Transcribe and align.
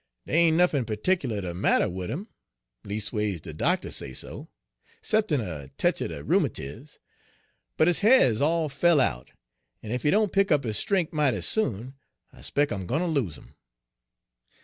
Dey 0.25 0.33
ain' 0.33 0.57
nuffin 0.57 0.83
pertickler 0.83 1.41
de 1.41 1.53
matter 1.53 1.87
wid 1.87 2.09
'im 2.09 2.27
leastways 2.83 3.39
de 3.39 3.53
doctor 3.53 3.91
say 3.91 4.13
so 4.13 4.49
'cep'n' 5.03 5.39
a 5.39 5.67
tech 5.77 6.01
er 6.01 6.07
de 6.07 6.23
rheumatiz; 6.23 6.97
but 7.77 7.85
his 7.85 7.99
ha'r 7.99 8.31
is 8.31 8.41
all 8.41 8.67
fell 8.67 8.99
out, 8.99 9.29
en 9.83 9.91
ef 9.91 10.01
he 10.01 10.09
don't 10.09 10.33
pick 10.33 10.51
up 10.51 10.63
his 10.63 10.77
strenk 10.79 11.13
mighty 11.13 11.39
soon, 11.41 11.93
I 12.33 12.41
spec' 12.41 12.71
I'm 12.71 12.87
gwine 12.87 13.01
ter 13.01 13.05
lose 13.05 13.37
'im.' 13.37 13.53